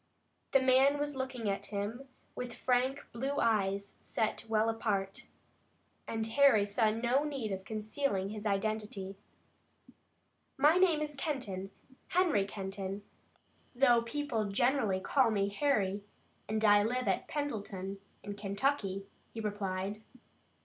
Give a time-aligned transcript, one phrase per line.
[0.51, 5.27] The man was looking at him with frank blue eyes set well apart,
[6.07, 9.15] and Harry saw no need of concealing his identity.
[10.57, 11.69] "My name is Kenton,
[12.07, 13.03] Henry Kenton
[13.75, 16.03] though people generally call me Harry
[16.49, 19.05] and I live at Pendleton in Kentucky,"
[19.35, 20.01] he replied.